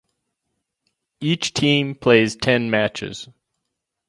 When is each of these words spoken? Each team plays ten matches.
Each 1.19 1.53
team 1.53 1.93
plays 1.93 2.35
ten 2.35 2.71
matches. 2.71 3.29